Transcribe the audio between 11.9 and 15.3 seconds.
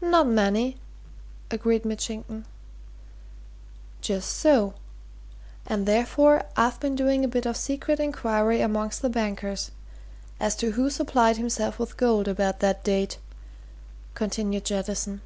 gold about that date," continued Jettison.